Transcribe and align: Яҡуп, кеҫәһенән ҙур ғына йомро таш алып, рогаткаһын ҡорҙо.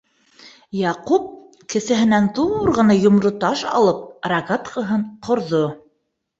Яҡуп, 0.77 1.27
кеҫәһенән 1.73 2.31
ҙур 2.41 2.73
ғына 2.79 2.97
йомро 3.03 3.35
таш 3.45 3.63
алып, 3.83 4.03
рогаткаһын 4.35 5.09
ҡорҙо. 5.31 5.65